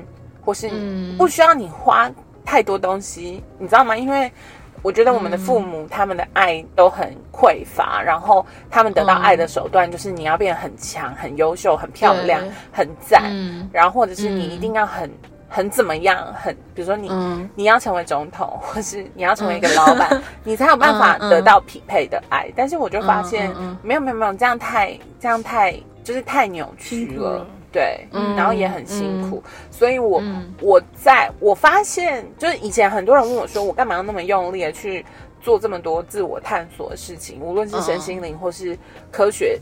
[0.46, 0.70] 或是
[1.18, 2.10] 不需要你花
[2.46, 3.98] 太多东西，你知道吗？
[3.98, 4.32] 因为。
[4.82, 12.42] 我觉得我们的父母他们的爱都很匮乏，然后他们得到爱的手段就是你要变得很强、很优秀、很漂亮、
[12.72, 13.24] 很赞，
[13.72, 15.12] 然后或者是你一定要很
[15.48, 17.12] 很怎么样，很比如说你
[17.56, 22.52] 你要成为总统，或是你要成为一个老板， 你才有办法得到匹配的爱。
[22.56, 27.46] 但是我就发现没有没有没有这样太这样太就是太扭曲了。
[27.72, 28.36] 对，嗯。
[28.36, 30.22] 然后也很辛苦，所以我
[30.62, 35.06] 我在我发现，就是以前很多人问我说，我干嘛要那么用力的去
[35.42, 38.78] 做这么多自我探索的事情，无论是身心灵或是
[39.12, 39.60] 科学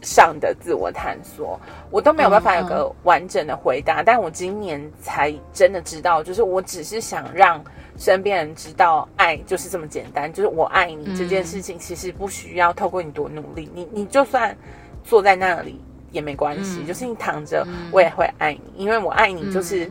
[0.00, 4.02] 上的自我探索，我都没有办法有个完整的回答。
[4.02, 7.62] 但我今年才真的知道，就是我只是想让
[7.98, 14.56] 身边人知道，爱就是这么简单，就是我爱你这件事情，其实不需要透过你多努力，你你就算
[15.04, 15.80] 坐在那里。
[16.12, 19.90] 也没关系，就是你躺着，我也会爱你，因为我爱你就是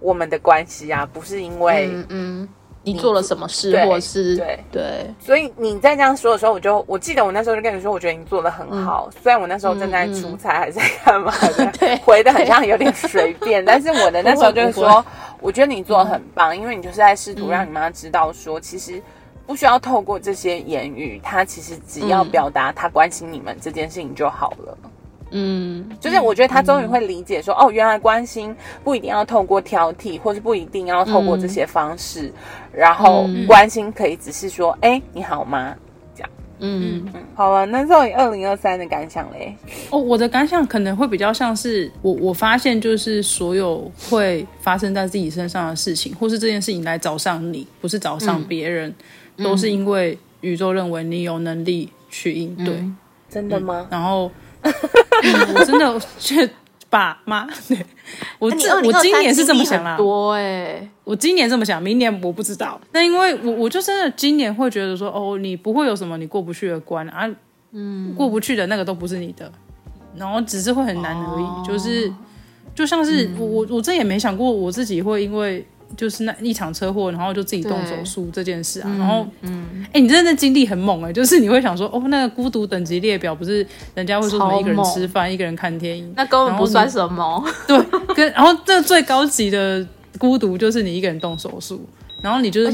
[0.00, 2.48] 我们的关系啊，不是因为嗯
[2.82, 4.58] 你做了什么事，或是对。
[4.72, 15.04] 对，所以你在这样说的时候，我就我记得我那时候就跟你说，我觉得你做的很好，虽然我那时候正在出差还是在干嘛的， 对，回的很像有点随便，但是我的那时候就是说，
[15.42, 19.00] 我觉得你做的很棒，因为你就是在试图让你妈知道说，其实
[19.46, 24.78] 不需要透过这些言语，他其实只要表达他关心你们这件事情就好了。
[25.32, 32.32] 嗯，就是我觉得他终于会理解说，哦，原来关心不一定要透过挑剔，或是不一定要透过这些方式，
[32.72, 35.74] 然后关心可以只是说，哎，你好吗？
[36.16, 39.54] 这样，嗯嗯，好了，那作为二零二三的感想嘞？
[39.90, 48.92] 哦，我的感想可能会比较像是我我发现，就是所有会发生在自己身上的事情，或是这件事情来找上你，不是找上别人，
[49.36, 52.84] 都是因为宇宙认为你有能力去应对。
[53.28, 53.86] 真的吗？
[53.90, 54.28] 然后。
[55.54, 56.48] 我真的去
[56.88, 57.84] 爸妈，对
[58.38, 62.80] 我这我今年是这么想啦，多哎，我今年这么想，明年我不知道。
[62.92, 67.28] 那因为我我就真的今年会觉得说，哦，你不会有什么你过不去的关啊，
[67.72, 69.50] 嗯，过不去的那个都不是你的，
[70.16, 72.12] 然后只是会很难而已，就是
[72.74, 75.66] 就像是我我我这也没想过我自己会因为。
[75.96, 87.78] 就是那一场车祸，然后就自己动手术这件事啊，然后，嗯，哎，你真的经历很猛哎，就是你会想说，哦，那个孤独等级列表不是人家会说什么一个人吃饭，一个人看电影，那根本不算什么，对，
[88.14, 89.86] 跟然后这最高级的
[90.18, 91.84] 孤独就是你一个人动手术。
[92.22, 92.70] 然后你就是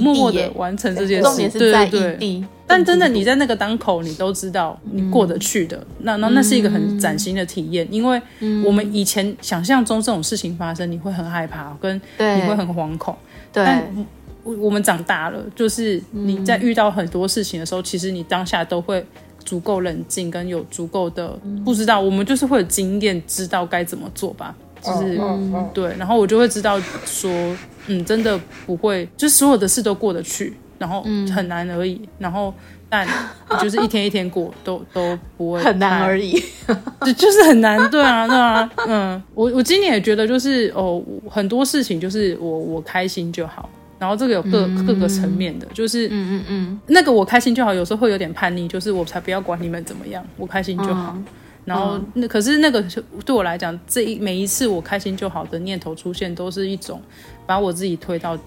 [0.00, 2.44] 默默的完成这件事，对对对。
[2.66, 5.86] 但真的你在那个当口，你都知道你过得去的。
[5.98, 8.20] 那那那是一个很崭新的体验，因为
[8.64, 13.14] 我们以前想象中这种事情发生，你会很害怕，跟你会很惶恐。
[13.52, 13.62] 对，
[14.42, 19.04] 我们长大了，就是你在遇到很多事情的时候，其实你当下都会
[19.44, 24.56] 足够冷静，跟有足够的不知道，我们就是会有经验，知道该怎么做吧。
[24.84, 25.18] 就是
[25.72, 27.30] 对，然后我就会知道说，
[27.86, 31.02] 嗯，真的不会，就所有的事都过得去，然后
[31.34, 32.52] 很难而已，然后
[32.88, 33.08] 但
[33.60, 36.32] 就是一天一天过，都都不会很难而已，
[37.00, 43.68] 就就是很难，对啊，对啊，嗯，我我今年也觉得就是哦，很多事情就是我我开心就好，
[43.98, 51.16] 然后这个有各各个层面的，就是嗯嗯嗯，那个我开心就好，有时候会有点叛逆，就是我才不要管你们怎么样，我开心就好。
[51.64, 52.82] 然后那可是那个
[53.24, 57.00] 对我来讲，这一每一次我开心就好的念头出现，都是一种
[57.46, 58.38] 把我自己推到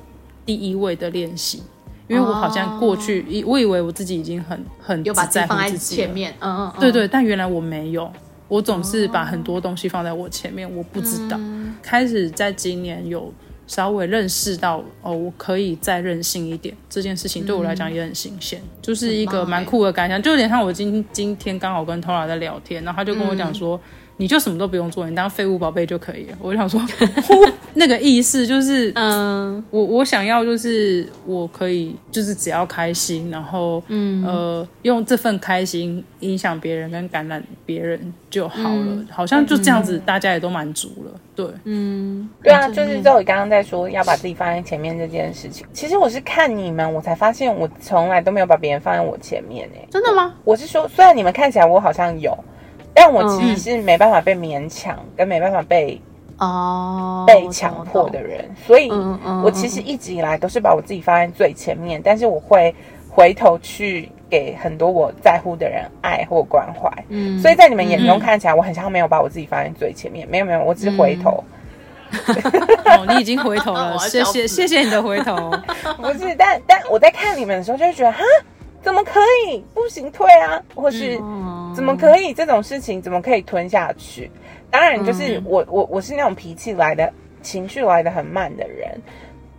[0.46, 1.62] 第一位的练习。
[2.10, 8.10] 因为我好像过去，以我以为我自己已经很很有把自己放在前面，嗯嗯，对对，但原来我没有，
[8.48, 11.38] 我总是把很多东西放在我前面，我不知道。
[11.82, 13.30] 开始在今年有
[13.68, 23.80] 稍微认识到哦，我可以再任性一点，这件事情对我来讲也很新鲜，就是一个蛮酷的感想，就有点像我今今天刚好跟 Tora 在聊天，然后他就跟我讲说。
[24.20, 26.38] 你就什么都不用做，你当废物宝贝就可以了。
[26.42, 26.82] 我就想说，
[27.78, 41.12] 那个意思就是，嗯，我我想要就是我可以就是只要开心，然后嗯呃用这份开心影响别人跟感染别人就好了，好像就这样子，大家也都满足了。
[41.36, 49.88] 对，嗯，对啊，就是周伟刚刚在说要把自己放在前面这件事情，其实我是看你们，我才发现我从来都没有把别人放在我前面诶。
[49.92, 50.34] 真的吗？
[50.44, 52.36] 我是说，虽然你们看起来我好像有。
[53.00, 56.02] 但我其实是没办法被勉强，跟没办法被
[56.38, 58.90] 哦被强迫的人，所以
[59.44, 62.74] 我其实一直以来都是把我自己放在最前面，但是我会
[63.10, 66.92] 回头去给很多我在乎的人爱或关怀。
[67.10, 71.44] 嗯，所以在你们眼中看起来，我很像没有把我自己放在最前面，没有没有，我只是回头。
[72.86, 75.52] 哦，你已经回头了， 谢谢谢谢你的回头。
[75.98, 78.20] 不是，但但我在看你们的时候，就会觉得哈。
[78.80, 80.62] 怎么可以不行退啊？
[80.74, 81.18] 或是
[81.76, 84.32] 怎么可以这种事情怎么可以吞下去？
[84.70, 87.12] 当然，就是我我我是那种脾气来的
[87.42, 89.02] 情绪来的很慢的人，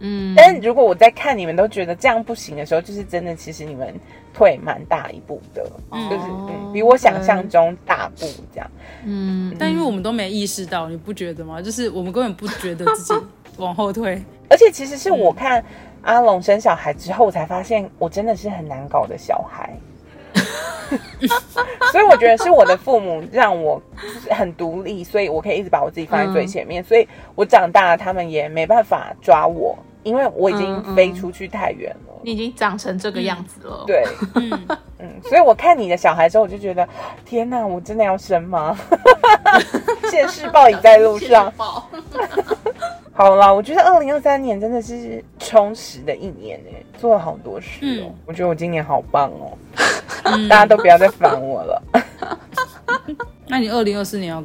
[0.00, 0.34] 嗯。
[0.36, 3.94] 但是如果我在看你们都觉得这样不行的时候，就是真的，其实你们
[4.34, 5.64] 退蛮大一步的，
[6.10, 8.70] 就是比我想象中大步这样。
[9.04, 9.54] 嗯。
[9.58, 11.60] 但因为我们都没意识到，你不觉得吗？
[11.62, 13.14] 就是我们根本不觉得自己
[13.58, 15.64] 往后退，而且其实是我看。
[16.02, 19.76] 阿龙生小孩之后，我才发现我真的是很难搞的小孩，
[21.92, 23.80] 所以我觉得是我的父母让我
[24.30, 32.14] 很独立，所以我可以一直把我自己放在最前面，所以我长大了，他们也没办法抓我，因为我已经飞出去太远了。
[32.22, 34.66] 你已经长成这个样子了，对，嗯
[34.98, 36.86] 嗯，所以我看你的小孩之后，我就觉得
[37.24, 38.76] 天哪，我真的要生吗？
[40.10, 41.52] 现世报已在路上。
[43.12, 48.14] 好了，我觉得二零二三年真的是充实的一年哎，做了好多事哦。
[48.26, 49.58] 我觉得我今年好棒哦，
[50.48, 51.82] 大家都不要再烦我了。
[53.48, 54.44] 那你二零二四年要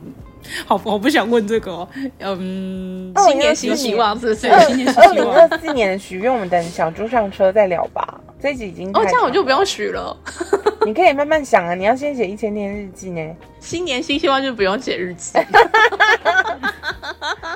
[0.66, 0.80] 好？
[0.84, 1.72] 我不想问这个。
[1.72, 1.88] 哦
[2.20, 4.50] 嗯，新年新希望是不是？
[4.50, 8.20] 二零二四年的许愿，我们等小猪上车再聊吧。
[8.42, 10.16] 这集已经哦，这样我就不用许了。
[10.86, 13.36] 你可以慢慢想啊，你要先写一千天日记呢。
[13.60, 15.40] 新年新希望就不用写日记。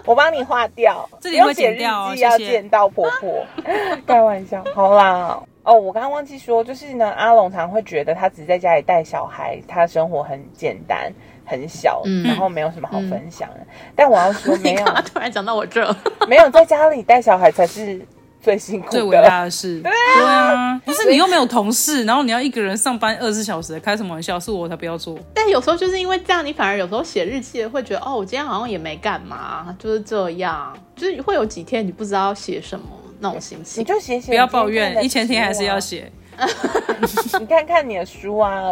[0.05, 3.45] 我帮你划掉，这里会剪掉，要见到婆婆。
[4.05, 5.37] 开玩笑，好啦。
[5.67, 11.11] 哦，我刚刚忘记说，就是呢，阿龙常会觉得他只在家里带小孩，他生活很简单、
[11.45, 13.59] 很小，然后没有什么好分享的。
[13.93, 15.93] 但我要说， 没有，突然讲到我这，
[16.27, 18.01] 没有在家里带小孩才是。
[18.39, 19.91] 最辛苦、最伟大的事，对
[20.23, 24.39] 啊， 不是你又没有同事，然后你要一个人上班二十四小时，开什么玩笑？
[24.39, 25.19] 是我才不要做。
[25.33, 32.85] 但有时候就是因为这样，你反而有时候写日记会觉得，哦，我今天好像也没干嘛，就是这样，就是会有几天你不知道写什么
[33.19, 33.81] 那种心情。
[33.81, 36.11] 你就写写，不要抱怨，一千天还是要写。
[37.39, 38.71] 你看看你的书啊，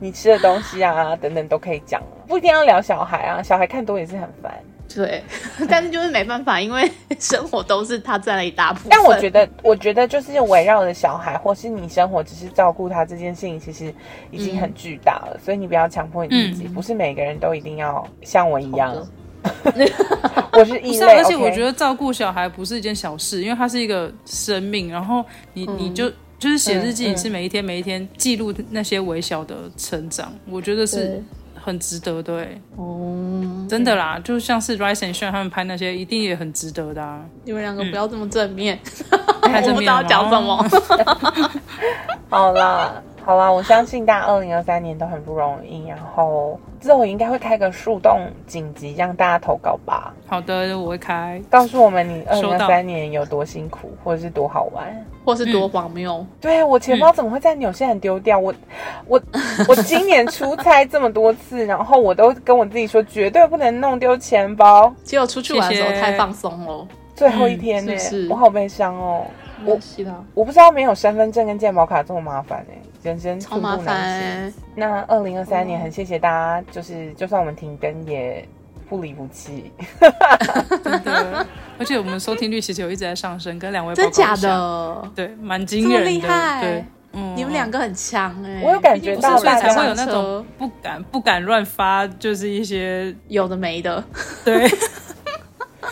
[0.00, 4.52] 你吃的东西啊，等等都可以讲，不一定要聊小孩啊，小孩看多也是很烦。
[4.94, 5.22] 对，
[5.68, 8.88] 但是就是没办法，因为 生活都是他占了一大部分。
[8.90, 13.92] 但我觉得，我觉得就是围绕着小孩，或是你生活只是照顾他这件事情，其实
[14.30, 15.38] 已经很巨大了。
[15.42, 18.94] 所以你不要强迫你自己，不是每个人都一定要像我一样。
[20.52, 24.90] 我是异类，而且我觉得照顾小孩不是一件小事，因为他是一个生命。
[24.90, 25.24] 然后
[25.54, 31.22] 你你就就是写日记，你是每一天每一天记录那些微小的成长，我觉得是。
[31.58, 37.20] 很值得，对哦，真的啦，就像是 Rise and Shine 他们拍那些，一定也很值得的啊。
[37.42, 38.78] 你们两个不要这么正面，
[39.42, 40.00] 太正面了。
[40.08, 40.64] 讲什么？
[42.30, 43.02] 好啦。
[43.26, 50.14] 好啦，我相信大家二零二三年都很不容易，然后之后应该会开个树洞紧急让大家投稿吧。
[50.28, 56.24] 好的，我会开，告诉我们你二零二三年有多辛苦，或者是多好玩，或是多荒谬。
[56.40, 58.38] 对我钱包怎么会在纽西兰丢掉？
[58.38, 58.54] 我
[59.08, 59.20] 我
[59.66, 64.94] 我今年出差这么多次， 然后我都跟我自己说绝对不能弄丢钱包。
[65.02, 67.92] 结果出去玩的时候太放松了，最后一天呢，
[68.30, 69.26] 我好悲伤哦。
[69.64, 69.78] 我
[70.34, 72.78] 我不知道没有身份证跟健保卡这么麻烦哎。
[73.02, 74.62] 人生寸步难行。
[74.74, 78.44] 那二零二三年很谢谢大家，就是就算我们停更也
[78.88, 79.70] 不离不弃。
[80.82, 81.46] 真的，
[81.78, 86.10] 而且我们收听率其实有一直在上升，跟两位真假的，对，蛮惊人的。
[86.10, 94.02] 厉害，对，嗯，你们两个很强哎，我有感觉到，所以才会有那种不敢不敢乱发，就是一些有的没的。
[94.44, 94.68] 对，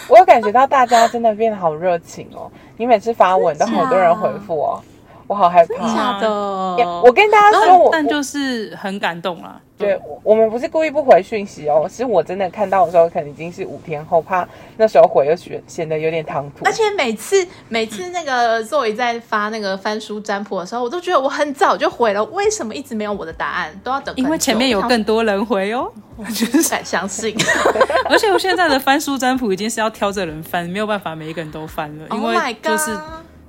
[0.09, 4.83] 我有感觉到大家真的变得好热情哦，你每次发文都好多人回复哦。
[5.27, 6.21] 我好害怕。
[6.21, 9.61] 真的，我跟大家说，我但就是很感动啦。
[9.77, 14.47] 对，我们不是故意不回讯息哦，是我真的看到的时候，可能已经是五天后，怕
[14.77, 16.65] 那时候回又显显得有点唐突。
[16.65, 23.73] 而且每次每次那个 Zoe 在发那个翻书占卜的时候，我都觉得我很早就回了，为什么一直没有我的答案？
[23.83, 25.91] 都要等，因为前面有更多人回哦。
[26.17, 27.35] 我就是敢相信，
[28.09, 32.97] 而且我现在的翻书占卜已经是要挑着人翻，没有办法每一个人都翻了，因为就是。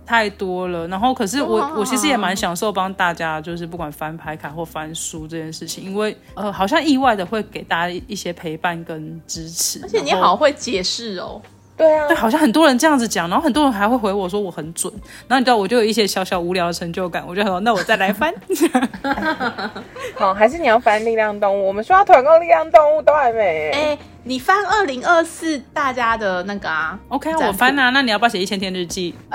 [0.05, 11.41] 太多了，然后可是我我其实也蛮享受帮大家，就是不管翻牌卡或翻书这件事情，因为呃好像意外的会给大家一些陪伴跟支持，而且你好会解释哦，
[11.75, 14.93] 对啊，对，好像很多人这样子讲，然后很多人还会回我说我很准，
[15.27, 18.33] 然后你知道我就有一些小小无聊的成就感，我就说那我再来翻，
[20.15, 21.67] 好，还是你要翻力量动物？
[21.67, 23.97] 我们说要团购力量动物都还没哎。
[24.27, 27.91] 你翻二零二四大家的那个啊？OK，我翻啊。
[27.91, 29.13] 那你要不要写一千天日记？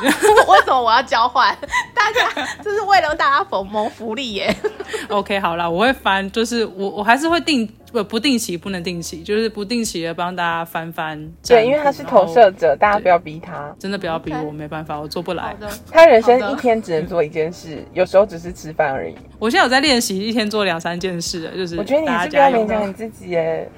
[0.00, 1.54] 为什么我要交换？
[1.94, 4.56] 大家这是为了大家谋谋福利耶。
[5.08, 11.30] OK，好了，我会翻，就是我我还是会定不不定期，不能定期，就是不定期的帮大家翻翻。
[11.46, 15.54] 对，因为他是投射者，大家不要逼他，真的不要逼我，没办法，我做不来。
[15.90, 19.14] 他人生一天只能做一件事，有时候只是吃饭而已。
[19.38, 23.70] 我现在有在练习一天做两三件事，就是我觉得你是不要勉强你自己耶。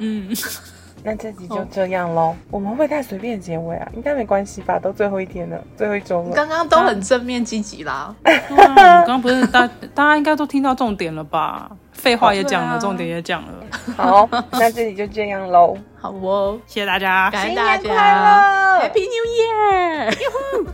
[0.00, 0.28] 嗯，
[1.04, 2.34] 那这集就这样喽。
[2.50, 3.88] 我们会太随便结尾啊？
[3.94, 4.78] 应该没关系吧？
[4.78, 6.32] 都最后一天了，最后一周了。
[6.34, 8.14] 刚刚都很正面积极啦。
[8.24, 11.70] 刚刚不是大大家应该都听到重点了吧？
[11.92, 13.54] 废话也讲了，重点也讲了。
[13.96, 15.76] 好， 那这里就这样喽。
[15.98, 20.14] 好哦，谢谢大家，感谢大家，Happy New Year！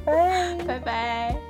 [0.04, 1.45] 拜拜拜。